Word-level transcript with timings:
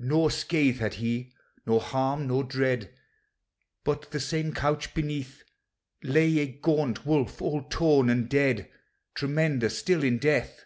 Nor 0.00 0.32
scathe 0.32 0.80
had 0.80 0.94
he, 0.94 1.32
nor 1.64 1.80
harm, 1.80 2.26
nor 2.26 2.42
dread, 2.42 2.92
But, 3.84 4.10
the 4.10 4.18
same 4.18 4.52
couch 4.52 4.94
beneath, 4.94 5.44
Lay 6.02 6.40
a 6.40 6.46
gaunt 6.48 7.06
wolf, 7.06 7.40
all 7.40 7.62
torn 7.62 8.10
and 8.10 8.28
dead, 8.28 8.68
Tremendous 9.14 9.78
still 9.78 10.02
in 10.02 10.18
death. 10.18 10.64